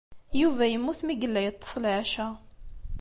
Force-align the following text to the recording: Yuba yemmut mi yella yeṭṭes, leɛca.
Yuba 0.41 0.63
yemmut 0.67 0.99
mi 1.03 1.13
yella 1.21 1.41
yeṭṭes, 1.45 1.73
leɛca. 1.83 2.27